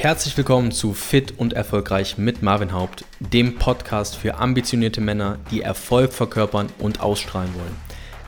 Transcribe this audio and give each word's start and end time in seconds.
Herzlich 0.00 0.36
willkommen 0.36 0.70
zu 0.70 0.94
Fit 0.94 1.34
und 1.38 1.54
Erfolgreich 1.54 2.18
mit 2.18 2.40
Marvin 2.40 2.72
Haupt, 2.72 3.04
dem 3.18 3.56
Podcast 3.56 4.14
für 4.14 4.36
ambitionierte 4.36 5.00
Männer, 5.00 5.40
die 5.50 5.62
Erfolg 5.62 6.12
verkörpern 6.12 6.68
und 6.78 7.00
ausstrahlen 7.00 7.52
wollen. 7.54 7.76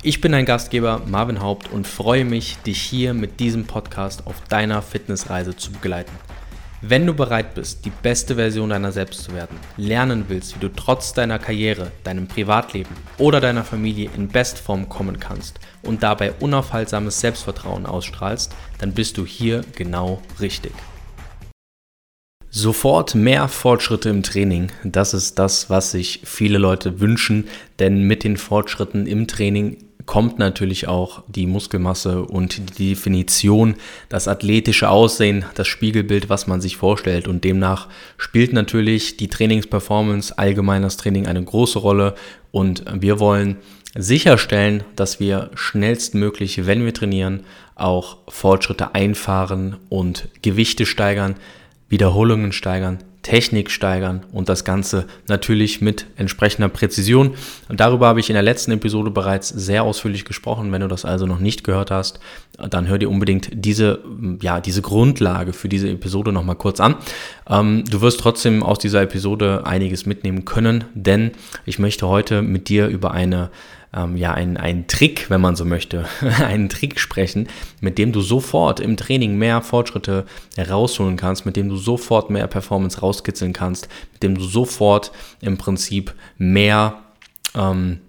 Ich 0.03 0.21
bin 0.21 0.33
dein 0.33 0.47
Gastgeber 0.47 1.01
Marvin 1.07 1.41
Haupt 1.41 1.71
und 1.71 1.87
freue 1.87 2.25
mich, 2.25 2.57
dich 2.67 2.83
hier 2.83 3.15
mit 3.15 3.39
diesem 3.39 3.67
Podcast 3.67 4.27
auf 4.27 4.43
deiner 4.49 4.83
Fitnessreise 4.83 5.57
zu 5.57 5.71
begleiten. 5.71 6.11
Wenn 6.83 7.07
du 7.07 7.15
bereit 7.15 7.55
bist, 7.55 7.85
die 7.85 7.93
beste 8.03 8.35
Version 8.35 8.71
deiner 8.71 8.91
selbst 8.91 9.23
zu 9.23 9.33
werden, 9.33 9.57
lernen 9.77 10.25
willst, 10.27 10.57
wie 10.57 10.61
du 10.61 10.75
trotz 10.75 11.13
deiner 11.13 11.39
Karriere, 11.39 11.93
deinem 12.03 12.27
Privatleben 12.27 12.97
oder 13.17 13.41
deiner 13.41 13.63
Familie 13.63 14.11
in 14.17 14.27
Bestform 14.27 14.89
kommen 14.89 15.21
kannst 15.21 15.61
und 15.83 16.03
dabei 16.03 16.33
unaufhaltsames 16.33 17.21
Selbstvertrauen 17.21 17.87
ausstrahlst, 17.87 18.53
dann 18.79 18.93
bist 18.93 19.19
du 19.19 19.25
hier 19.25 19.61
genau 19.77 20.21
richtig. 20.41 20.73
Sofort 22.53 23.15
mehr 23.15 23.47
Fortschritte 23.47 24.09
im 24.09 24.25
Training. 24.25 24.73
Das 24.83 25.15
ist 25.15 25.39
das, 25.39 25.71
was 25.71 25.93
sich 25.93 26.23
viele 26.25 26.59
Leute 26.59 26.99
wünschen, 26.99 27.47
denn 27.79 28.03
mit 28.03 28.25
den 28.25 28.37
Fortschritten 28.37 29.07
im 29.07 29.29
Training 29.29 29.77
kommt 30.05 30.41
natürlich 30.41 30.89
auch 30.89 31.23
die 31.29 31.47
Muskelmasse 31.47 32.25
und 32.25 32.79
die 32.79 32.89
Definition, 32.89 33.77
das 34.09 34.27
athletische 34.27 34.89
Aussehen, 34.89 35.45
das 35.55 35.69
Spiegelbild, 35.69 36.29
was 36.29 36.49
man 36.49 36.61
sich 36.61 36.77
vorstellt. 36.77 37.29
Und 37.29 37.45
demnach 37.45 37.87
spielt 38.17 38.53
natürlich 38.53 39.17
die 39.17 39.29
Trainingsperformance, 39.29 40.37
allgemein 40.37 40.83
das 40.83 40.97
Training 40.97 41.29
eine 41.29 41.45
große 41.45 41.79
Rolle. 41.79 42.17
Und 42.51 42.85
wir 42.93 43.21
wollen 43.21 43.59
sicherstellen, 43.97 44.83
dass 44.97 45.21
wir 45.21 45.51
schnellstmöglich, 45.55 46.67
wenn 46.67 46.85
wir 46.85 46.95
trainieren, 46.95 47.45
auch 47.77 48.19
Fortschritte 48.29 48.97
einfahren 48.97 49.77
und 49.89 50.29
Gewichte 50.43 50.87
steigern, 50.87 51.37
Wiederholungen 51.91 52.53
steigern, 52.53 52.99
Technik 53.23 53.71
steigern 53.71 54.25
und 54.33 54.49
das 54.49 54.65
Ganze 54.65 55.07
natürlich 55.29 55.83
mit 55.83 56.07
entsprechender 56.17 56.71
Präzision. 56.71 57.35
Und 57.69 57.81
darüber 57.81 58.07
habe 58.07 58.21
ich 58.21 58.31
in 58.31 58.35
der 58.35 58.43
letzten 58.43 58.73
Episode 58.73 59.11
bereits 59.11 59.49
sehr 59.51 59.83
ausführlich 59.83 60.25
gesprochen. 60.25 60.73
Wenn 60.73 60.81
du 60.81 60.89
das 60.89 61.05
also 61.05 61.27
noch 61.27 61.39
nicht 61.39 61.63
gehört 61.63 61.91
hast, 61.91 62.21
dann 62.57 62.89
hör 62.89 62.99
dir 62.99 63.11
unbedingt 63.11 63.51
diese, 63.53 64.03
ja, 64.41 64.61
diese 64.61 64.81
Grundlage 64.81 65.53
für 65.53 65.69
diese 65.69 65.91
Episode 65.91 66.33
nochmal 66.33 66.57
kurz 66.57 66.81
an. 66.81 66.95
Ähm, 67.49 67.85
du 67.91 68.01
wirst 68.01 68.21
trotzdem 68.21 68.63
aus 68.63 68.79
dieser 68.79 69.03
Episode 69.03 69.67
einiges 69.67 70.07
mitnehmen 70.07 70.47
können, 70.47 70.85
denn 70.95 71.33
ich 71.67 71.79
möchte 71.79 72.09
heute 72.09 72.41
mit 72.41 72.69
dir 72.69 72.87
über 72.87 73.11
eine 73.11 73.51
ähm, 73.95 74.17
ja, 74.17 74.33
ein, 74.33 74.57
ein 74.57 74.87
Trick, 74.87 75.31
wenn 75.31 75.41
man 75.41 75.57
so 75.57 75.65
möchte, 75.65 76.07
einen 76.45 76.69
Trick 76.69 77.01
sprechen, 77.01 77.49
mit 77.81 77.99
dem 77.99 78.13
du 78.13 78.21
sofort 78.21 78.81
im 78.81 78.97
Training 78.97 79.37
mehr 79.37 79.63
Fortschritte 79.63 80.27
herausholen 80.57 81.17
kannst, 81.17 81.47
mit 81.47 81.57
dem 81.57 81.69
du 81.69 81.77
sofort 81.77 82.31
mehr 82.31 82.47
Performance 82.47 83.01
rauskitzeln 83.01 83.53
kannst, 83.53 83.89
mit 84.13 84.23
dem 84.23 84.37
du 84.37 84.43
sofort 84.43 85.13
im 85.41 85.59
Prinzip 85.59 86.15
mehr 86.39 87.03
ähm, 87.55 88.01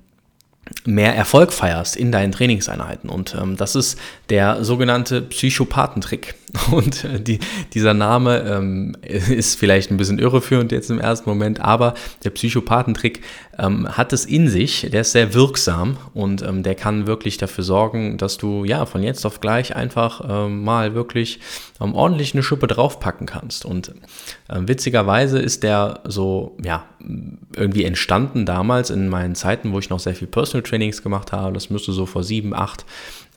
mehr 0.86 1.16
Erfolg 1.16 1.52
feierst 1.52 1.96
in 1.96 2.12
deinen 2.12 2.32
Trainingseinheiten. 2.32 3.10
Und 3.10 3.36
ähm, 3.36 3.58
das 3.58 3.76
ist 3.76 4.00
der 4.30 4.64
sogenannte 4.64 5.22
Psychopathentrick. 5.22 6.36
Und 6.72 7.06
äh, 7.06 7.20
die, 7.20 7.40
dieser 7.74 7.94
Name 7.94 8.40
ähm, 8.40 8.96
ist 9.04 9.58
vielleicht 9.58 9.90
ein 9.92 9.98
bisschen 9.98 10.20
irreführend 10.20 10.72
jetzt 10.72 10.90
im 10.90 11.00
ersten 11.00 11.30
Moment, 11.30 11.62
aber 11.62 11.94
der 12.24 12.32
Psychopathentrick 12.32 13.22
ähm, 13.58 13.88
hat 13.98 14.12
es 14.12 14.26
in 14.26 14.50
sich, 14.50 14.88
der 14.92 15.02
ist 15.02 15.14
sehr 15.14 15.34
wirksam 15.34 15.98
und 16.14 16.42
ähm, 16.42 16.64
der 16.64 16.76
kann 16.76 17.08
wirklich 17.08 17.38
dafür 17.38 17.64
sorgen, 17.64 18.18
dass 18.18 18.38
du 18.38 18.66
ja 18.66 18.86
von 18.86 19.04
jetzt 19.04 19.26
auf 19.26 19.40
gleich 19.40 19.76
einfach 19.76 20.24
ähm, 20.28 20.64
mal 20.64 20.94
wirklich 20.94 21.40
ähm, 21.80 21.94
ordentlich 21.94 22.34
eine 22.34 22.44
Schippe 22.44 22.68
draufpacken 22.68 23.28
kannst. 23.28 23.64
Und 23.64 23.90
äh, 24.50 24.60
witzigerweise 24.60 25.40
ist 25.40 25.64
der 25.64 26.02
so, 26.06 26.58
ja, 26.62 26.86
irgendwie 27.56 27.86
entstanden 27.86 28.46
damals 28.46 28.90
in 28.90 29.08
meinen 29.08 29.36
Zeiten, 29.36 29.72
wo 29.72 29.80
ich 29.80 29.90
noch 29.90 30.00
sehr 30.00 30.16
viel 30.16 30.28
Personal 30.28 30.64
Trainings 30.64 31.02
gemacht 31.02 31.32
habe. 31.32 31.54
Das 31.54 31.70
müsste 31.70 31.94
so 31.94 32.06
vor 32.06 32.24
sieben, 32.24 32.54
acht 32.54 32.86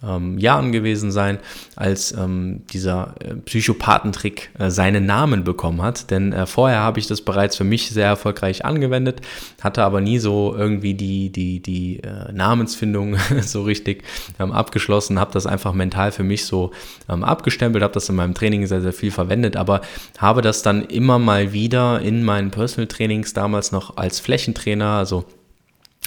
ähm, 0.06 0.38
Jahren 0.38 0.72
gewesen 0.72 1.10
sein, 1.10 1.38
als 1.76 2.12
ähm, 2.12 2.62
dieser 2.72 3.14
äh, 3.20 3.34
Psychopathentrick 3.34 4.50
äh, 4.58 4.70
seinen 4.70 5.06
Namen 5.06 5.44
bekommen 5.44 5.82
hat. 5.82 6.10
Denn 6.10 6.32
äh, 6.32 6.46
vorher 6.46 6.80
habe 6.80 6.98
ich 6.98 7.06
das 7.06 7.22
bereits 7.22 7.56
für 7.56 7.64
mich 7.64 7.90
sehr 7.90 8.06
erfolgreich 8.06 8.64
angewendet, 8.64 9.20
hatte 9.60 9.84
aber 9.84 10.00
nie 10.00 10.18
so 10.18 10.54
irgendwie 10.56 10.94
die, 10.94 11.30
die, 11.30 11.60
die 11.60 12.00
äh, 12.02 12.32
Namensfindung 12.32 13.16
so 13.42 13.62
richtig 13.62 14.04
ähm, 14.38 14.52
abgeschlossen, 14.52 15.18
habe 15.18 15.32
das 15.32 15.46
einfach 15.46 15.72
mental 15.72 16.12
für 16.12 16.24
mich 16.24 16.44
so 16.44 16.72
ähm, 17.08 17.24
abgestempelt, 17.24 17.82
habe 17.82 17.94
das 17.94 18.08
in 18.08 18.16
meinem 18.16 18.34
Training 18.34 18.66
sehr, 18.66 18.80
sehr 18.80 18.92
viel 18.92 19.10
verwendet, 19.10 19.56
aber 19.56 19.80
habe 20.18 20.42
das 20.42 20.62
dann 20.62 20.84
immer 20.84 21.18
mal 21.18 21.52
wieder 21.52 22.00
in 22.00 22.22
meinen 22.22 22.50
Personal 22.50 22.86
Trainings 22.86 23.32
damals 23.32 23.72
noch 23.72 23.96
als 23.96 24.20
Flächentrainer, 24.20 24.90
also 24.90 25.24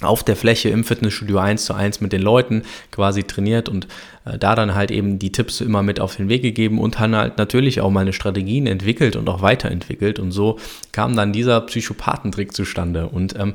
auf 0.02 0.24
der 0.24 0.36
Fläche 0.36 0.70
im 0.70 0.84
Fitnessstudio 0.84 1.40
eins 1.40 1.66
zu 1.66 1.74
eins 1.74 2.02
mit 2.02 2.14
den 2.14 2.22
Leuten 2.22 2.64
quasi 2.92 3.24
trainiert 3.24 3.68
und 3.68 3.88
äh, 4.26 4.38
da 4.38 4.54
dann 4.54 4.76
halt 4.76 4.92
eben 4.92 5.18
die 5.18 5.32
Tipps 5.32 5.60
immer 5.60 5.82
mit 5.82 6.00
auf 6.00 6.16
den 6.16 6.30
Weg 6.30 6.44
gegeben 6.44 6.80
und 6.80 7.00
dann 7.00 7.16
halt 7.16 7.38
natürlich 7.38 7.82
auch 7.82 7.90
meine 7.90 8.14
Strategien 8.14 8.68
entwickelt 8.68 9.16
und 9.16 9.28
auch 9.28 9.42
weiterentwickelt. 9.42 10.20
Und 10.20 10.32
so 10.32 10.60
kam 10.92 11.16
dann 11.16 11.34
dieser 11.34 11.62
Psychopathentrick 11.62 12.54
zustande. 12.54 13.08
Und 13.08 13.36
ähm, 13.40 13.54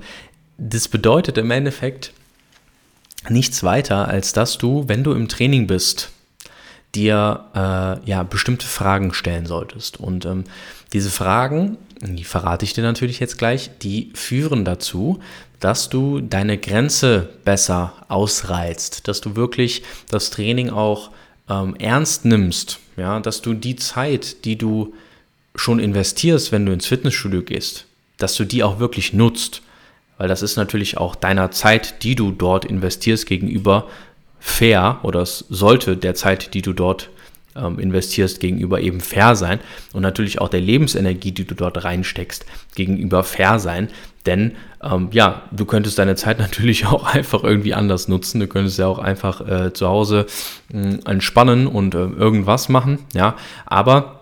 das 0.59 0.89
bedeutet 0.89 1.39
im 1.39 1.51
Endeffekt 1.51 2.13
nichts 3.29 3.63
weiter, 3.63 4.09
als 4.09 4.33
dass 4.33 4.59
du, 4.59 4.89
wenn 4.89 5.05
du 5.05 5.13
im 5.13 5.29
Training 5.29 5.69
bist, 5.69 6.11
dir 6.95 7.47
äh, 7.55 8.09
ja 8.09 8.23
bestimmte 8.23 8.67
Fragen 8.67 9.15
stellen 9.15 9.47
solltest. 9.47 9.99
Und 9.99 10.25
ähm, 10.27 10.45
diese 10.93 11.11
Fragen, 11.11 11.79
die 12.01 12.25
verrate 12.25 12.65
ich 12.65 12.75
dir 12.75 12.83
natürlich 12.83 13.21
jetzt 13.21 13.39
gleich, 13.39 13.71
die 13.81 14.11
führen 14.15 14.65
dazu, 14.65 15.21
dass 15.61 15.89
du 15.89 16.21
deine 16.21 16.59
Grenze 16.59 17.31
besser 17.45 17.93
ausreizt, 18.09 19.07
dass 19.09 19.21
du 19.21 19.37
wirklich 19.37 19.83
das 20.11 20.31
Training 20.31 20.71
auch 20.71 21.11
ähm, 21.49 21.77
ernst 21.77 22.25
nimmst, 22.25 22.81
ja, 22.97 23.21
dass 23.21 23.43
du 23.43 23.55
die 23.55 23.77
Zeit, 23.77 24.45
die 24.45 24.59
du 24.59 24.95
schon 25.55 25.79
investierst, 25.79 26.51
wenn 26.53 26.67
du 26.67 26.73
ins 26.73 26.87
Fitnessstudio 26.87 27.43
gehst, 27.43 27.87
dass 28.19 28.35
du 28.35 28.45
die 28.45 28.63
auch 28.63 28.79
wirklich 28.81 29.13
nutzt, 29.13 29.63
weil 30.19 30.29
das 30.29 30.43
ist 30.43 30.57
natürlich 30.57 30.99
auch 30.99 31.15
deiner 31.15 31.51
Zeit, 31.51 32.03
die 32.03 32.17
du 32.17 32.33
dort 32.33 32.65
investierst, 32.65 33.27
gegenüber 33.27 33.89
fair 34.43 34.99
oder 35.05 35.21
es 35.21 35.47
sollte 35.49 35.97
der 35.97 36.15
Zeit, 36.15 36.53
die 36.53 36.63
du 36.63 36.73
dort 36.73 37.11
ähm, 37.55 37.79
investierst, 37.79 38.41
gegenüber 38.41 38.81
eben 38.81 39.01
fair 39.01 39.37
sein 39.37 39.61
und 39.93 40.03
natürlich 40.03 40.41
auch 40.41 40.49
der 40.49 40.61
Lebensenergie, 40.61 41.31
die 41.31 41.47
du 41.47 41.55
dort 41.55 41.85
reinsteckst, 41.85 42.45
gegenüber 42.75 43.23
fair 43.23 43.61
sein, 43.61 43.89
denn 44.27 44.57
ähm, 44.83 45.09
ja, 45.13 45.43
du 45.53 45.65
könntest 45.65 45.99
deine 45.99 46.17
Zeit 46.17 46.39
natürlich 46.41 46.87
auch 46.87 47.05
einfach 47.05 47.45
irgendwie 47.45 47.75
anders 47.75 48.09
nutzen. 48.09 48.41
Du 48.41 48.49
könntest 48.49 48.79
ja 48.79 48.87
auch 48.89 48.99
einfach 48.99 49.47
äh, 49.47 49.73
zu 49.73 49.87
Hause 49.89 50.27
äh, 50.73 50.99
entspannen 51.05 51.69
und 51.69 51.95
äh, 51.95 51.99
irgendwas 51.99 52.69
machen, 52.69 52.99
ja. 53.15 53.37
Aber 53.65 54.22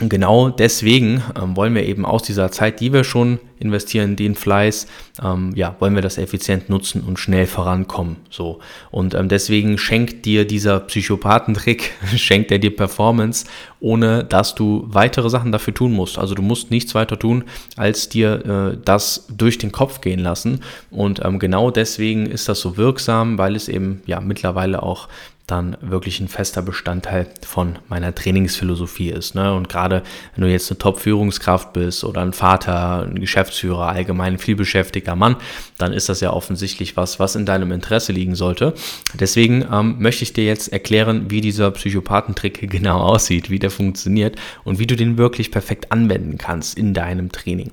genau 0.00 0.48
deswegen 0.48 1.22
ähm, 1.40 1.56
wollen 1.56 1.74
wir 1.74 1.84
eben 1.84 2.04
aus 2.04 2.22
dieser 2.22 2.50
Zeit, 2.50 2.80
die 2.80 2.92
wir 2.92 3.04
schon 3.04 3.38
investieren, 3.58 4.16
den 4.16 4.34
Fleiß, 4.34 4.86
ähm, 5.22 5.52
ja, 5.54 5.76
wollen 5.78 5.94
wir 5.94 6.02
das 6.02 6.18
effizient 6.18 6.68
nutzen 6.68 7.02
und 7.02 7.18
schnell 7.18 7.46
vorankommen. 7.46 8.16
So. 8.30 8.60
Und 8.90 9.14
ähm, 9.14 9.28
deswegen 9.28 9.78
schenkt 9.78 10.24
dir 10.24 10.46
dieser 10.46 10.80
Psychopathentrick, 10.80 11.92
schenkt 12.16 12.50
er 12.50 12.58
dir 12.58 12.74
Performance, 12.74 13.46
ohne 13.80 14.24
dass 14.24 14.54
du 14.54 14.84
weitere 14.88 15.30
Sachen 15.30 15.52
dafür 15.52 15.74
tun 15.74 15.92
musst. 15.92 16.18
Also 16.18 16.34
du 16.34 16.42
musst 16.42 16.70
nichts 16.70 16.94
weiter 16.94 17.18
tun, 17.18 17.44
als 17.76 18.08
dir 18.08 18.72
äh, 18.74 18.78
das 18.84 19.26
durch 19.28 19.58
den 19.58 19.72
Kopf 19.72 20.00
gehen 20.00 20.20
lassen. 20.20 20.60
Und 20.90 21.24
ähm, 21.24 21.38
genau 21.38 21.70
deswegen 21.70 22.26
ist 22.26 22.48
das 22.48 22.60
so 22.60 22.76
wirksam, 22.76 23.38
weil 23.38 23.54
es 23.54 23.68
eben 23.68 24.02
ja 24.06 24.20
mittlerweile 24.20 24.82
auch 24.82 25.08
dann 25.52 25.76
wirklich 25.82 26.18
ein 26.20 26.28
fester 26.28 26.62
Bestandteil 26.62 27.28
von 27.46 27.78
meiner 27.88 28.14
Trainingsphilosophie 28.14 29.10
ist. 29.10 29.34
Ne? 29.34 29.52
Und 29.54 29.68
gerade 29.68 30.02
wenn 30.34 30.44
du 30.44 30.50
jetzt 30.50 30.70
eine 30.70 30.78
Top-Führungskraft 30.78 31.74
bist 31.74 32.04
oder 32.04 32.22
ein 32.22 32.32
Vater, 32.32 33.02
ein 33.02 33.20
Geschäftsführer, 33.20 33.88
allgemein 33.88 34.38
vielbeschäftigter 34.38 35.14
Mann, 35.14 35.36
dann 35.76 35.92
ist 35.92 36.08
das 36.08 36.20
ja 36.20 36.32
offensichtlich 36.32 36.96
was, 36.96 37.20
was 37.20 37.36
in 37.36 37.44
deinem 37.44 37.70
Interesse 37.70 38.12
liegen 38.12 38.34
sollte. 38.34 38.72
Deswegen 39.12 39.66
ähm, 39.70 39.96
möchte 39.98 40.24
ich 40.24 40.32
dir 40.32 40.44
jetzt 40.44 40.72
erklären, 40.72 41.30
wie 41.30 41.42
dieser 41.42 41.70
Psychopathentrick 41.70 42.70
genau 42.70 43.00
aussieht, 43.00 43.50
wie 43.50 43.58
der 43.58 43.70
funktioniert 43.70 44.36
und 44.64 44.78
wie 44.78 44.86
du 44.86 44.96
den 44.96 45.18
wirklich 45.18 45.50
perfekt 45.50 45.92
anwenden 45.92 46.38
kannst 46.38 46.78
in 46.78 46.94
deinem 46.94 47.30
Training. 47.30 47.72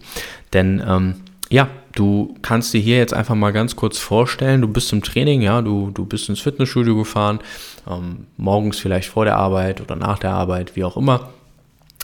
Denn 0.52 0.84
ähm, 0.86 1.16
ja, 1.50 1.70
du 1.96 2.36
kannst 2.42 2.74
dir 2.74 2.82
hier 2.82 2.98
jetzt 2.98 3.14
einfach 3.14 3.36
mal 3.36 3.52
ganz 3.52 3.76
kurz 3.76 3.98
vorstellen, 3.98 4.62
du 4.62 4.68
bist 4.68 4.92
im 4.94 5.04
Training, 5.04 5.42
ja, 5.42 5.62
du, 5.62 5.92
du 5.92 6.06
bist 6.06 6.30
ins 6.30 6.40
Fitnessstudio 6.40 6.96
gefahren, 6.96 7.40
ähm, 7.90 8.28
morgens 8.38 8.80
vielleicht 8.80 9.10
vor 9.10 9.26
der 9.26 9.38
Arbeit 9.38 9.82
oder 9.82 9.96
nach 9.96 10.20
der 10.20 10.32
Arbeit, 10.32 10.76
wie 10.76 10.84
auch 10.84 10.98
immer, 10.98 11.30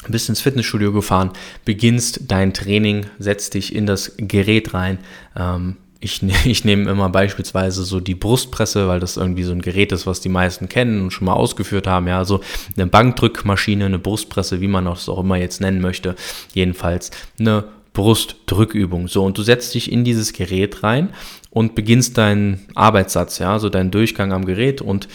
bist 0.08 0.30
ins 0.30 0.42
Fitnessstudio 0.42 0.92
gefahren, 0.92 1.32
beginnst 1.66 2.22
dein 2.28 2.54
Training, 2.54 3.06
setzt 3.20 3.54
dich 3.54 3.76
in 3.76 3.86
das 3.86 4.14
Gerät 4.18 4.74
rein, 4.74 5.00
ähm, 5.36 5.78
ich, 6.06 6.22
ich 6.46 6.64
nehme 6.64 6.90
immer 6.90 7.10
beispielsweise 7.10 7.84
so 7.84 8.00
die 8.00 8.16
Brustpresse, 8.16 8.88
weil 8.88 9.00
das 9.00 9.18
irgendwie 9.18 9.44
so 9.44 9.52
ein 9.52 9.62
Gerät 9.62 9.92
ist, 9.92 10.08
was 10.08 10.22
die 10.22 10.30
meisten 10.30 10.70
kennen 10.70 11.02
und 11.02 11.12
schon 11.12 11.26
mal 11.26 11.34
ausgeführt 11.34 11.88
haben. 11.88 12.08
Ja, 12.08 12.18
also 12.18 12.42
eine 12.78 12.88
Bankdrückmaschine, 12.88 13.86
eine 13.86 14.00
Brustpresse, 14.00 14.62
wie 14.62 14.68
man 14.68 14.86
das 14.86 15.10
auch 15.10 15.20
immer 15.20 15.38
jetzt 15.38 15.62
nennen 15.62 15.82
möchte. 15.82 16.16
Jedenfalls 16.54 17.12
eine 17.40 17.66
Brustdrückübung. 17.96 19.08
So, 19.08 19.24
und 19.24 19.38
du 19.38 19.42
setzt 19.42 19.74
dich 19.74 19.92
in 19.92 20.04
dieses 20.04 20.34
Gerät 20.34 20.84
rein 20.84 21.10
und 21.50 21.74
beginnst 21.74 22.20
deinen 22.20 22.68
Arbeitssatz, 22.76 23.40
ja, 23.40 23.58
so 23.58 23.70
deinen 23.70 23.90
Durchgang 23.90 24.32
am 24.32 24.46
Gerät 24.46 24.82
und 24.82 25.08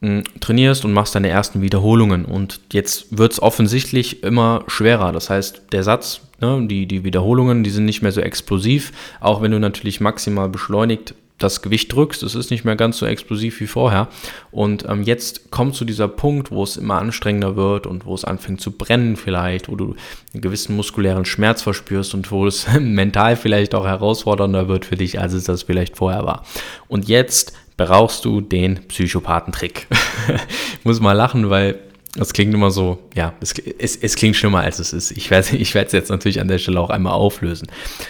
mh, 0.00 0.22
trainierst 0.40 0.86
und 0.86 0.94
machst 0.94 1.14
deine 1.14 1.28
ersten 1.28 1.60
Wiederholungen. 1.60 2.24
Und 2.24 2.60
jetzt 2.72 3.18
wird 3.18 3.32
es 3.32 3.42
offensichtlich 3.42 4.22
immer 4.22 4.64
schwerer. 4.68 5.12
Das 5.12 5.28
heißt, 5.28 5.64
der 5.72 5.82
Satz 5.82 6.22
Ne? 6.40 6.66
Die, 6.66 6.86
die 6.86 7.04
Wiederholungen, 7.04 7.62
die 7.62 7.70
sind 7.70 7.84
nicht 7.84 8.02
mehr 8.02 8.12
so 8.12 8.20
explosiv, 8.20 8.92
auch 9.20 9.42
wenn 9.42 9.50
du 9.50 9.60
natürlich 9.60 10.00
maximal 10.00 10.48
beschleunigt 10.48 11.14
das 11.40 11.62
Gewicht 11.62 11.92
drückst, 11.92 12.22
es 12.22 12.34
ist 12.34 12.50
nicht 12.50 12.64
mehr 12.64 12.76
ganz 12.76 12.98
so 12.98 13.06
explosiv 13.06 13.60
wie 13.60 13.66
vorher. 13.66 14.08
Und 14.50 14.86
ähm, 14.88 15.02
jetzt 15.02 15.50
kommt 15.50 15.74
zu 15.74 15.84
dieser 15.84 16.06
Punkt, 16.06 16.50
wo 16.50 16.62
es 16.62 16.76
immer 16.76 16.98
anstrengender 17.00 17.56
wird 17.56 17.86
und 17.86 18.04
wo 18.06 18.14
es 18.14 18.24
anfängt 18.24 18.60
zu 18.60 18.70
brennen 18.72 19.16
vielleicht, 19.16 19.68
wo 19.68 19.74
du 19.74 19.96
einen 20.32 20.42
gewissen 20.42 20.76
muskulären 20.76 21.24
Schmerz 21.24 21.62
verspürst 21.62 22.14
und 22.14 22.30
wo 22.30 22.46
es 22.46 22.66
mental 22.78 23.36
vielleicht 23.36 23.74
auch 23.74 23.86
herausfordernder 23.86 24.68
wird 24.68 24.84
für 24.84 24.96
dich, 24.96 25.18
als 25.18 25.32
es 25.32 25.44
das 25.44 25.64
vielleicht 25.64 25.96
vorher 25.96 26.24
war. 26.24 26.44
Und 26.88 27.08
jetzt 27.08 27.54
brauchst 27.76 28.26
du 28.26 28.42
den 28.42 28.86
Psychopathentrick. 28.88 29.86
ich 30.28 30.84
muss 30.84 31.00
mal 31.00 31.12
lachen, 31.12 31.48
weil 31.48 31.78
das 32.16 32.32
klingt 32.32 32.52
immer 32.52 32.70
so, 32.70 32.98
ja, 33.14 33.32
es, 33.40 33.54
es, 33.78 33.96
es 33.96 34.16
klingt 34.16 34.36
schlimmer 34.36 34.60
als 34.60 34.78
es 34.78 34.92
ist. 34.92 35.12
Ich 35.12 35.30
werde 35.30 35.56
ich 35.56 35.74
es 35.74 35.92
jetzt 35.92 36.10
natürlich 36.10 36.40
an 36.40 36.48
der 36.48 36.58
Stelle 36.58 36.80
auch 36.80 36.90
einmal 36.90 37.14
auflösen. 37.14 37.68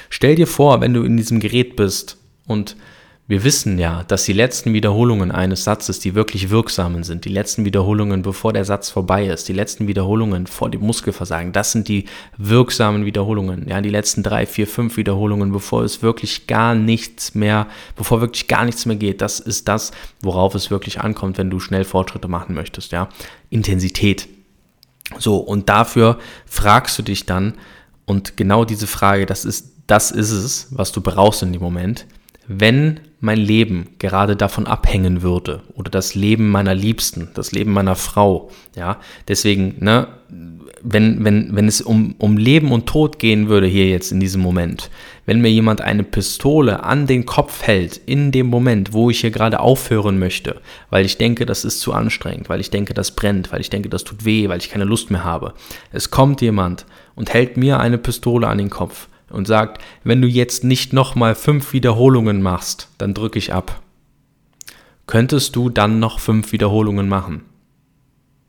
Stell 0.09 0.35
dir 0.35 0.47
vor, 0.49 0.81
wenn 0.81 0.95
du 0.95 1.05
in 1.05 1.17
diesem 1.17 1.39
Gerät 1.39 1.77
bist 1.77 2.17
und 2.47 2.77
wir 3.31 3.45
wissen 3.45 3.79
ja, 3.79 4.03
dass 4.03 4.25
die 4.25 4.33
letzten 4.33 4.73
Wiederholungen 4.73 5.31
eines 5.31 5.63
Satzes, 5.63 6.01
die 6.01 6.17
wirklich 6.17 6.51
wirksamen 6.51 7.05
sind, 7.05 7.25
die 7.25 7.29
letzten 7.29 7.65
Wiederholungen, 7.65 8.23
bevor 8.23 8.53
der 8.53 8.65
Satz 8.65 8.91
vorbei 8.91 9.29
ist, 9.29 9.49
die 9.49 9.53
letzten 9.53 9.87
Wiederholungen 9.87 10.49
vor 10.49 10.69
dem 10.69 10.81
Muskelversagen, 10.81 11.53
das 11.53 11.71
sind 11.71 11.87
die 11.87 12.07
wirksamen 12.39 13.05
Wiederholungen. 13.05 13.69
Ja, 13.69 13.81
die 13.83 13.89
letzten 13.89 14.25
drei, 14.25 14.47
vier, 14.47 14.67
fünf 14.67 14.97
Wiederholungen, 14.97 15.53
bevor 15.53 15.85
es 15.85 16.03
wirklich 16.03 16.49
gar 16.49 16.75
nichts 16.75 17.37
mehr, 17.37 17.69
bevor 17.95 18.21
wirklich 18.21 18.49
gar 18.49 18.65
nichts 18.65 18.85
mehr 18.85 18.97
geht, 18.97 19.21
das 19.21 19.39
ist 19.39 19.69
das, 19.69 19.93
worauf 20.21 20.57
es 20.57 20.73
wirklich 20.73 21.01
ankommt, 21.01 21.39
wenn 21.39 21.51
du 21.51 21.61
schnell 21.61 21.85
Fortschritte 21.85 22.27
machen 22.27 22.57
möchtest. 22.57 22.91
Ja, 22.91 23.11
Intensität. 23.49 24.27
So, 25.21 25.37
und 25.37 25.69
dafür 25.69 26.19
fragst 26.47 26.99
du 26.99 27.03
dich 27.03 27.27
dann, 27.27 27.55
und 28.07 28.37
genau 28.37 28.65
diese 28.65 28.89
Frage, 28.89 29.25
das 29.25 29.45
ist, 29.45 29.71
das 29.87 30.11
ist 30.11 30.33
es, 30.33 30.67
was 30.73 30.91
du 30.91 31.01
brauchst 31.01 31.45
in 31.45 31.53
dem 31.53 31.63
Moment 31.63 32.07
wenn 32.47 33.01
mein 33.21 33.39
Leben 33.39 33.91
gerade 33.99 34.35
davon 34.35 34.67
abhängen 34.67 35.23
würde 35.23 35.63
oder 35.75 35.91
das 35.91 36.15
Leben 36.15 36.51
meiner 36.51 36.75
Liebsten, 36.75 37.29
das 37.35 37.53
Leben 37.53 37.73
meiner 37.73 37.95
Frau, 37.95 38.51
ja, 38.75 38.99
deswegen, 39.29 39.77
ne, 39.79 40.09
wenn, 40.83 41.23
wenn, 41.23 41.55
wenn 41.55 41.69
es 41.69 41.83
um, 41.83 42.15
um 42.19 42.39
Leben 42.39 42.73
und 42.73 42.87
Tod 42.87 43.19
gehen 43.19 43.49
würde 43.49 43.67
hier 43.67 43.89
jetzt 43.89 44.11
in 44.11 44.21
diesem 44.21 44.41
Moment, 44.41 44.91
wenn 45.27 45.43
mir 45.43 45.51
jemand 45.51 45.83
eine 45.83 46.03
Pistole 46.03 46.83
an 46.83 47.07
den 47.07 47.27
Kopf 47.27 47.63
hält, 47.63 47.99
in 47.99 48.33
dem 48.33 48.47
Moment, 48.47 48.95
wo 48.95 49.11
ich 49.11 49.21
hier 49.21 49.31
gerade 49.31 49.61
aufhören 49.61 50.19
möchte, 50.19 50.61
weil 50.89 51.05
ich 51.05 51.19
denke, 51.19 51.45
das 51.45 51.65
ist 51.65 51.81
zu 51.81 51.93
anstrengend, 51.93 52.49
weil 52.49 52.61
ich 52.61 52.71
denke, 52.71 52.95
das 52.95 53.11
brennt, 53.11 53.53
weil 53.53 53.61
ich 53.61 53.71
denke, 53.71 53.91
das 53.91 54.05
tut 54.05 54.25
weh, 54.25 54.49
weil 54.49 54.59
ich 54.59 54.71
keine 54.71 54.85
Lust 54.85 55.11
mehr 55.11 55.25
habe. 55.25 55.53
Es 55.93 56.11
kommt 56.11 56.41
jemand 56.41 56.87
und 57.15 57.35
hält 57.35 57.59
mir 57.59 57.81
eine 57.81 57.99
Pistole 57.99 58.49
an 58.49 58.59
den 58.59 58.71
Kopf 58.71 59.09
und 59.31 59.47
sagt, 59.47 59.83
wenn 60.05 60.21
du 60.21 60.29
jetzt 60.29 60.65
nicht 60.65 60.93
nochmal 60.93 61.35
fünf 61.35 61.73
Wiederholungen 61.73 62.43
machst, 62.43 62.89
dann 62.99 63.15
drücke 63.15 63.39
ich 63.39 63.53
ab. 63.53 63.81
Könntest 65.07 65.57
du 65.57 65.71
dann 65.71 65.99
noch 65.99 66.21
fünf 66.21 66.53
Wiederholungen 66.53 67.09
machen? 67.09 67.43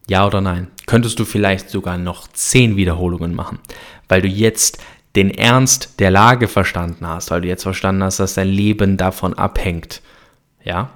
Ja 0.07 0.28
oder 0.28 0.42
nein? 0.42 0.68
Könntest 0.86 1.19
du 1.19 1.25
vielleicht 1.25 1.69
sogar 1.69 1.98
noch 1.98 2.28
zehn 2.28 2.75
Wiederholungen 2.75 3.33
machen, 3.33 3.60
weil 4.07 4.22
du 4.22 4.28
jetzt 4.28 4.80
den 5.16 5.31
Ernst 5.31 6.00
der 6.00 6.12
Lage 6.12 6.48
verstanden 6.48 7.07
hast, 7.07 7.31
weil 7.31 7.42
du 7.42 7.48
jetzt 7.48 7.63
verstanden 7.63 8.04
hast, 8.04 8.19
dass 8.19 8.36
dein 8.36 8.48
Leben 8.48 8.98
davon 8.98 9.34
abhängt. 9.34 10.01
Ja? 10.63 10.92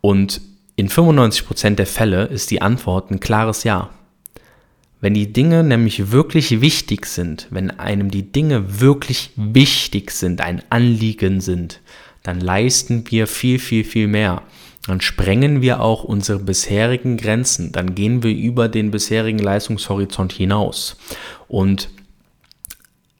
Und 0.00 0.40
in 0.76 0.88
95% 0.88 1.76
der 1.76 1.86
Fälle 1.86 2.24
ist 2.24 2.50
die 2.50 2.62
Antwort 2.62 3.10
ein 3.10 3.20
klares 3.20 3.64
Ja. 3.64 3.90
Wenn 5.06 5.14
die 5.14 5.32
Dinge 5.32 5.62
nämlich 5.62 6.10
wirklich 6.10 6.60
wichtig 6.60 7.06
sind, 7.06 7.46
wenn 7.50 7.70
einem 7.70 8.10
die 8.10 8.32
Dinge 8.32 8.80
wirklich 8.80 9.30
wichtig 9.36 10.10
sind, 10.10 10.40
ein 10.40 10.62
Anliegen 10.68 11.40
sind, 11.40 11.80
dann 12.24 12.40
leisten 12.40 13.04
wir 13.08 13.28
viel, 13.28 13.60
viel, 13.60 13.84
viel 13.84 14.08
mehr. 14.08 14.42
Dann 14.88 15.00
sprengen 15.00 15.62
wir 15.62 15.80
auch 15.80 16.02
unsere 16.02 16.40
bisherigen 16.40 17.18
Grenzen, 17.18 17.70
dann 17.70 17.94
gehen 17.94 18.24
wir 18.24 18.32
über 18.34 18.68
den 18.68 18.90
bisherigen 18.90 19.38
Leistungshorizont 19.38 20.32
hinaus. 20.32 20.96
Und 21.46 21.88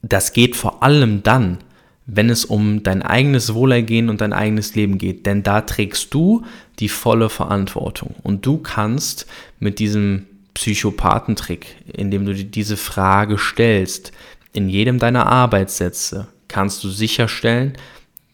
das 0.01 0.33
geht 0.33 0.57
vor 0.57 0.83
allem 0.83 1.23
dann, 1.23 1.59
wenn 2.05 2.29
es 2.29 2.43
um 2.43 2.83
dein 2.83 3.01
eigenes 3.01 3.53
Wohlergehen 3.53 4.09
und 4.09 4.19
dein 4.19 4.33
eigenes 4.33 4.75
Leben 4.75 4.97
geht. 4.97 5.25
Denn 5.25 5.41
da 5.41 5.61
trägst 5.61 6.13
du 6.13 6.43
die 6.79 6.89
volle 6.89 7.29
Verantwortung. 7.29 8.13
Und 8.23 8.45
du 8.45 8.57
kannst 8.57 9.25
mit 9.61 9.79
diesem 9.79 10.25
Psychopathentrick, 10.57 11.75
indem 11.85 12.25
du 12.25 12.33
dir 12.33 12.45
diese 12.45 12.77
Frage 12.77 13.37
stellst. 13.37 14.11
In 14.53 14.69
jedem 14.69 14.97
deiner 14.97 15.27
Arbeitssätze 15.27 16.29
kannst 16.47 16.83
du 16.83 16.89
sicherstellen, 16.89 17.73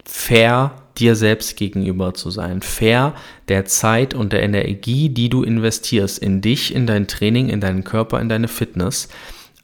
fair 0.06 0.72
dir 0.98 1.18
selbst 1.18 1.58
gegenüber 1.58 2.14
zu 2.14 2.32
sein, 2.32 2.62
fair 2.62 3.14
der 3.50 3.66
Zeit 3.66 4.14
und 4.14 4.32
der 4.32 4.42
Energie, 4.42 5.10
die 5.10 5.28
du 5.28 5.44
investierst 5.44 6.18
in 6.18 6.40
dich, 6.40 6.74
in 6.74 6.88
dein 6.88 7.10
Training, 7.10 7.50
in 7.50 7.60
deinen 7.60 7.84
Körper, 7.84 8.22
in 8.22 8.30
deine 8.30 8.48
Fitness, 8.48 9.10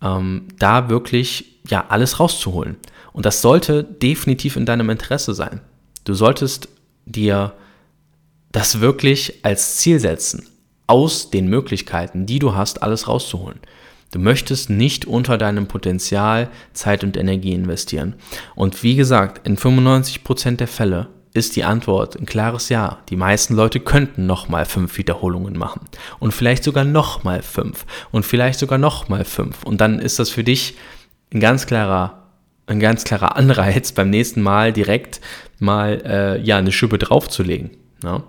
ähm, 0.01 0.49
da 0.57 0.89
wirklich 0.89 1.61
ja 1.65 1.85
alles 1.87 2.19
rauszuholen. 2.19 2.75
Und 3.13 3.25
das 3.25 3.41
sollte 3.41 3.85
definitiv 3.85 4.57
in 4.57 4.65
deinem 4.65 4.89
Interesse 4.89 5.33
sein. 5.33 5.61
Du 6.03 6.13
solltest 6.13 6.67
dir 7.05 7.53
das 8.51 8.81
wirklich 8.81 9.45
als 9.45 9.77
Ziel 9.77 10.01
setzen, 10.01 10.45
aus 10.89 11.29
den 11.29 11.47
Möglichkeiten, 11.47 12.25
die 12.25 12.39
du 12.39 12.55
hast, 12.55 12.81
alles 12.81 13.07
rauszuholen. 13.07 13.59
Du 14.11 14.17
möchtest 14.17 14.71
nicht 14.71 15.05
unter 15.05 15.37
deinem 15.37 15.67
Potenzial 15.67 16.49
Zeit 16.73 17.03
und 17.03 17.15
Energie 17.15 17.53
investieren. 17.53 18.15
Und 18.55 18.81
wie 18.81 18.95
gesagt, 18.95 19.47
in 19.47 19.55
95% 19.55 20.55
der 20.55 20.67
Fälle 20.67 21.07
ist 21.33 21.55
die 21.55 21.63
Antwort 21.63 22.19
ein 22.19 22.25
klares 22.25 22.69
Ja. 22.69 22.97
Die 23.09 23.15
meisten 23.15 23.53
Leute 23.53 23.79
könnten 23.79 24.25
nochmal 24.25 24.65
fünf 24.65 24.97
Wiederholungen 24.97 25.55
machen. 25.57 25.81
Und 26.17 26.33
vielleicht 26.33 26.63
sogar 26.63 26.85
nochmal 26.85 27.43
fünf. 27.43 27.85
Und 28.11 28.25
vielleicht 28.25 28.57
sogar 28.57 28.79
nochmal 28.79 29.25
fünf. 29.25 29.63
Und 29.63 29.79
dann 29.79 29.99
ist 29.99 30.17
das 30.17 30.31
für 30.31 30.43
dich 30.43 30.75
ein 31.31 31.39
ganz 31.39 31.67
klarer, 31.67 32.29
ein 32.65 32.79
ganz 32.79 33.03
klarer 33.03 33.35
Anreiz, 33.35 33.91
beim 33.93 34.09
nächsten 34.09 34.41
Mal 34.41 34.73
direkt 34.73 35.21
mal 35.59 36.01
äh, 36.03 36.41
ja, 36.41 36.57
eine 36.57 36.71
Schippe 36.71 36.97
draufzulegen. 36.97 37.69
Ja? 38.03 38.23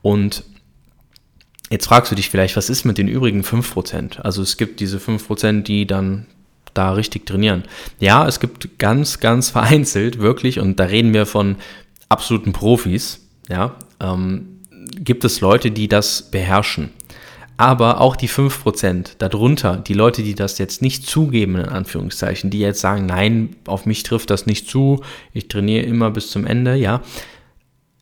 Und 0.00 0.44
Jetzt 1.70 1.86
fragst 1.86 2.10
du 2.10 2.16
dich 2.16 2.30
vielleicht, 2.30 2.56
was 2.56 2.70
ist 2.70 2.84
mit 2.84 2.98
den 2.98 3.08
übrigen 3.08 3.42
5%? 3.42 4.20
Also 4.20 4.42
es 4.42 4.56
gibt 4.56 4.80
diese 4.80 4.98
5%, 4.98 5.62
die 5.62 5.86
dann 5.86 6.26
da 6.74 6.92
richtig 6.92 7.26
trainieren. 7.26 7.64
Ja, 7.98 8.26
es 8.26 8.40
gibt 8.40 8.78
ganz, 8.78 9.20
ganz 9.20 9.50
vereinzelt, 9.50 10.18
wirklich, 10.18 10.60
und 10.60 10.78
da 10.78 10.84
reden 10.84 11.12
wir 11.12 11.26
von 11.26 11.56
absoluten 12.08 12.52
Profis, 12.52 13.26
ja, 13.48 13.74
ähm, 14.00 14.60
gibt 14.94 15.24
es 15.24 15.40
Leute, 15.40 15.70
die 15.70 15.88
das 15.88 16.30
beherrschen. 16.30 16.90
Aber 17.56 18.00
auch 18.00 18.14
die 18.14 18.28
5% 18.28 19.16
darunter, 19.18 19.76
die 19.76 19.94
Leute, 19.94 20.22
die 20.22 20.36
das 20.36 20.58
jetzt 20.58 20.80
nicht 20.80 21.06
zugeben, 21.06 21.56
in 21.56 21.68
Anführungszeichen, 21.68 22.50
die 22.50 22.60
jetzt 22.60 22.80
sagen, 22.80 23.06
nein, 23.06 23.56
auf 23.66 23.84
mich 23.84 24.04
trifft 24.04 24.30
das 24.30 24.46
nicht 24.46 24.68
zu, 24.68 25.02
ich 25.32 25.48
trainiere 25.48 25.84
immer 25.84 26.12
bis 26.12 26.30
zum 26.30 26.46
Ende, 26.46 26.76
ja, 26.76 27.02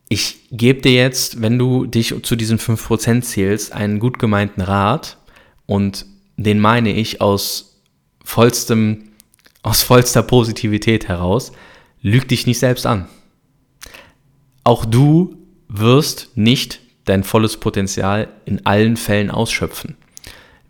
ich 0.09 0.49
gebe 0.51 0.83
dir 0.83 0.93
jetzt, 0.93 1.43
wenn 1.43 1.59
du 1.59 1.87
dich 1.87 2.15
zu 2.23 2.37
diesen 2.37 2.59
5% 2.59 3.23
zählst, 3.23 3.73
einen 3.73 3.99
gut 3.99 4.19
gemeinten 4.19 4.61
Rat 4.61 5.19
und 5.67 6.07
den 6.37 6.61
meine 6.61 6.93
ich 6.93 7.21
aus 7.21 7.83
vollstem, 8.25 9.11
aus 9.63 9.83
vollster 9.83 10.23
Positivität 10.23 11.09
heraus, 11.09 11.53
lüg 12.03 12.29
dich 12.29 12.47
nicht 12.47 12.59
selbst 12.59 12.87
an. 12.87 13.09
Auch 14.63 14.85
du 14.85 15.37
wirst 15.69 16.31
nicht 16.37 16.81
dein 17.05 17.25
volles 17.25 17.57
Potenzial 17.57 18.29
in 18.45 18.65
allen 18.67 18.97
Fällen 18.97 19.31
ausschöpfen. 19.31 19.97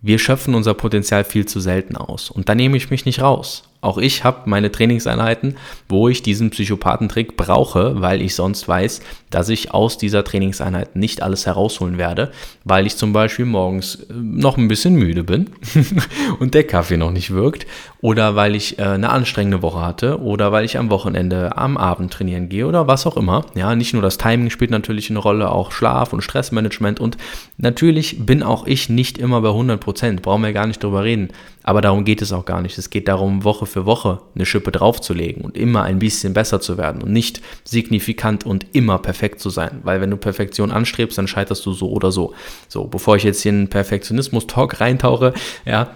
Wir 0.02 0.18
schöpfen 0.18 0.54
unser 0.54 0.74
Potenzial 0.74 1.24
viel 1.24 1.46
zu 1.46 1.60
selten 1.60 1.96
aus. 1.96 2.30
Und 2.30 2.48
da 2.48 2.54
nehme 2.54 2.76
ich 2.76 2.90
mich 2.90 3.04
nicht 3.06 3.20
raus. 3.20 3.64
Auch 3.86 3.98
ich 3.98 4.24
habe 4.24 4.42
meine 4.46 4.72
Trainingseinheiten, 4.72 5.56
wo 5.88 6.08
ich 6.08 6.20
diesen 6.20 6.50
Psychopathentrick 6.50 7.36
brauche, 7.36 8.00
weil 8.00 8.20
ich 8.20 8.34
sonst 8.34 8.66
weiß, 8.66 9.00
dass 9.30 9.48
ich 9.48 9.72
aus 9.72 9.96
dieser 9.96 10.24
Trainingseinheit 10.24 10.96
nicht 10.96 11.22
alles 11.22 11.46
herausholen 11.46 11.96
werde, 11.96 12.32
weil 12.64 12.86
ich 12.86 12.96
zum 12.96 13.12
Beispiel 13.12 13.44
morgens 13.44 13.94
äh, 13.94 14.12
noch 14.12 14.56
ein 14.56 14.66
bisschen 14.66 14.94
müde 14.94 15.22
bin 15.22 15.50
und 16.40 16.54
der 16.54 16.64
Kaffee 16.64 16.96
noch 16.96 17.12
nicht 17.12 17.30
wirkt 17.30 17.66
oder 18.00 18.34
weil 18.34 18.56
ich 18.56 18.80
äh, 18.80 18.82
eine 18.82 19.10
anstrengende 19.10 19.62
Woche 19.62 19.80
hatte 19.80 20.20
oder 20.20 20.50
weil 20.50 20.64
ich 20.64 20.78
am 20.78 20.90
Wochenende 20.90 21.56
am 21.56 21.76
Abend 21.76 22.12
trainieren 22.12 22.48
gehe 22.48 22.66
oder 22.66 22.88
was 22.88 23.06
auch 23.06 23.16
immer. 23.16 23.44
Ja, 23.54 23.76
nicht 23.76 23.92
nur 23.92 24.02
das 24.02 24.18
Timing 24.18 24.50
spielt 24.50 24.72
natürlich 24.72 25.10
eine 25.10 25.20
Rolle, 25.20 25.52
auch 25.52 25.70
Schlaf 25.70 26.12
und 26.12 26.22
Stressmanagement 26.22 26.98
und 26.98 27.18
natürlich 27.56 28.26
bin 28.26 28.42
auch 28.42 28.66
ich 28.66 28.88
nicht 28.88 29.16
immer 29.16 29.42
bei 29.42 29.50
100 29.50 29.78
Prozent, 29.78 30.22
brauchen 30.22 30.42
wir 30.42 30.52
gar 30.52 30.66
nicht 30.66 30.82
drüber 30.82 31.04
reden. 31.04 31.28
Aber 31.66 31.80
darum 31.80 32.04
geht 32.04 32.22
es 32.22 32.32
auch 32.32 32.44
gar 32.44 32.62
nicht. 32.62 32.78
Es 32.78 32.90
geht 32.90 33.08
darum, 33.08 33.42
Woche 33.42 33.66
für 33.66 33.75
Woche 33.84 34.20
eine 34.34 34.46
Schippe 34.46 34.72
draufzulegen 34.72 35.44
und 35.44 35.56
immer 35.56 35.82
ein 35.82 35.98
bisschen 35.98 36.32
besser 36.32 36.60
zu 36.60 36.78
werden 36.78 37.02
und 37.02 37.12
nicht 37.12 37.42
signifikant 37.64 38.46
und 38.46 38.74
immer 38.74 38.98
perfekt 38.98 39.40
zu 39.40 39.50
sein. 39.50 39.80
Weil 39.82 40.00
wenn 40.00 40.10
du 40.10 40.16
Perfektion 40.16 40.70
anstrebst, 40.70 41.18
dann 41.18 41.28
scheiterst 41.28 41.66
du 41.66 41.72
so 41.72 41.90
oder 41.90 42.10
so. 42.12 42.32
So, 42.68 42.84
bevor 42.84 43.16
ich 43.16 43.24
jetzt 43.24 43.42
hier 43.42 43.52
in 43.52 43.68
Perfektionismus-Talk 43.68 44.80
reintauche, 44.80 45.34
ja, 45.66 45.90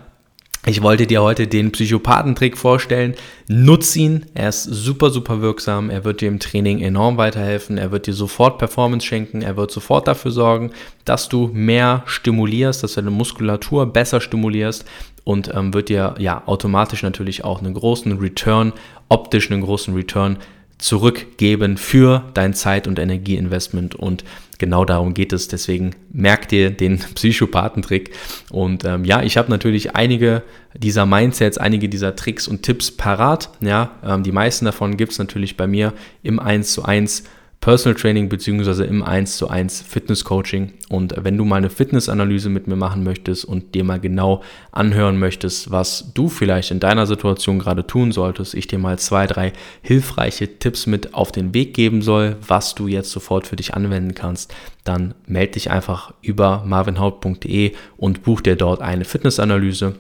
ich 0.67 0.83
wollte 0.83 1.07
dir 1.07 1.23
heute 1.23 1.47
den 1.47 1.73
Psychopathentrick 1.73 2.59
vorstellen. 2.59 3.15
Nutz 3.49 3.97
ihn. 3.97 4.27
Er 4.35 4.51
ist 4.51 4.65
super, 4.65 5.09
super 5.09 5.41
wirksam. 5.41 5.89
Er 5.89 6.05
wird 6.05 6.21
dir 6.21 6.29
im 6.29 6.39
Training 6.39 6.81
enorm 6.81 7.17
weiterhelfen. 7.17 7.79
Er 7.79 7.93
wird 7.93 8.07
dir 8.07 8.13
sofort 8.13 8.59
Performance 8.59 9.07
schenken. 9.07 9.41
Er 9.41 9.57
wird 9.57 9.71
sofort 9.71 10.07
dafür 10.07 10.31
sorgen, 10.31 10.71
dass 11.07 11.31
du 11.31 11.49
mehr 11.55 12.03
stimulierst, 12.05 12.83
dass 12.83 12.95
du 12.95 13.01
deine 13.01 13.11
Muskulatur 13.11 13.87
besser 13.87 14.21
stimulierst 14.21 14.85
und 15.25 15.51
ähm, 15.55 15.73
wird 15.73 15.89
dir 15.89 16.15
ja 16.19 16.43
automatisch 16.47 17.03
natürlich 17.03 17.43
auch 17.43 17.61
einen 17.61 17.73
großen 17.73 18.19
Return, 18.19 18.75
optisch 19.09 19.51
einen 19.51 19.63
großen 19.63 19.95
Return 19.95 20.37
zurückgeben 20.77 21.79
für 21.79 22.25
dein 22.35 22.53
Zeit- 22.53 22.87
und 22.87 22.99
Energieinvestment 22.99 23.95
und 23.95 24.25
genau 24.61 24.85
darum 24.85 25.15
geht 25.15 25.33
es. 25.33 25.49
Deswegen 25.49 25.97
merk 26.13 26.47
dir 26.47 26.71
den 26.71 26.99
Psychopathentrick. 27.15 28.13
Und 28.51 28.85
ähm, 28.85 29.05
ja, 29.05 29.25
ich 29.25 29.37
habe 29.37 29.51
natürlich 29.51 29.97
einige 29.97 30.45
dieser 30.75 31.07
Mindsets, 31.07 31.59
einige 31.59 31.89
dieser 31.89 32.15
Tricks 32.15 32.47
und 32.47 32.63
Tipps 32.63 32.93
parat. 32.93 33.51
Ja, 33.61 33.91
ähm, 34.05 34.23
die 34.23 34.31
meisten 34.31 34.67
davon 34.67 34.97
gibt 34.97 35.11
es 35.11 35.19
natürlich 35.19 35.57
bei 35.57 35.67
mir 35.67 35.93
im 36.23 36.39
1 36.39 36.73
zu 36.73 36.85
1 36.85 37.25
Personal 37.61 37.95
Training 37.95 38.31
beziehungsweise 38.31 38.85
im 38.85 39.03
1 39.03 39.37
zu 39.37 39.49
1 39.49 39.83
Fitness 39.83 40.25
Coaching. 40.25 40.73
Und 40.89 41.15
wenn 41.19 41.37
du 41.37 41.45
mal 41.45 41.57
eine 41.57 41.69
Fitnessanalyse 41.69 42.49
mit 42.49 42.67
mir 42.67 42.77
machen 42.77 43.05
möchtest 43.05 43.45
und 43.45 43.75
dir 43.75 43.85
mal 43.85 44.01
genau 44.01 44.43
anhören 44.73 45.19
möchtest, 45.19 45.71
was 45.71 46.13
du 46.15 46.31
vielleicht 46.31 46.71
in 46.71 46.81
deiner 46.81 47.07
Situation 47.07 47.59
gerade 47.59 47.87
tun 47.87 48.13
solltest, 48.13 48.55
ich 48.55 48.67
dir 48.67 48.79
mal 48.79 48.99
zwei, 48.99 49.27
drei 49.27 49.53
hilfreiche 49.83 50.59
Tipps 50.59 50.87
mit 50.87 51.13
auf 51.13 51.33
den 51.33 51.53
Weg 51.53 51.75
geben 51.75 52.01
soll, 52.01 52.37
was 52.47 52.75
du 52.75 52.89
jetzt 52.89 53.11
sofort 53.11 53.47
für 53.47 53.57
dich 53.57 53.75
anwenden 53.75 54.15
kannst, 54.15 54.55
dann 54.85 55.15
melde 55.27 55.53
dich 55.53 55.71
einfach 55.71 56.15
über 56.23 56.65
marvinhaut.de 56.65 57.73
und 57.99 58.23
buch 58.23 58.41
dir 58.41 58.57
dort 58.57 58.81
eine 58.81 59.05
Fitnessanalyse 59.05 59.97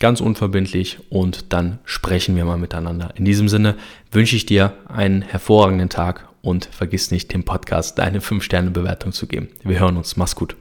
ganz 0.00 0.22
unverbindlich 0.22 0.98
und 1.10 1.52
dann 1.52 1.78
sprechen 1.84 2.34
wir 2.36 2.46
mal 2.46 2.56
miteinander. 2.56 3.10
In 3.16 3.26
diesem 3.26 3.50
Sinne 3.50 3.76
wünsche 4.10 4.34
ich 4.34 4.46
dir 4.46 4.72
einen 4.88 5.20
hervorragenden 5.20 5.90
Tag 5.90 6.31
und 6.42 6.66
vergiss 6.66 7.10
nicht, 7.10 7.32
dem 7.32 7.44
Podcast 7.44 7.98
deine 7.98 8.20
5-Sterne-Bewertung 8.20 9.12
zu 9.12 9.26
geben. 9.26 9.48
Wir 9.62 9.80
hören 9.80 9.96
uns. 9.96 10.16
Mach's 10.16 10.34
gut. 10.34 10.56